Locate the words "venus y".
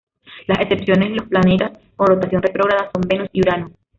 3.07-3.41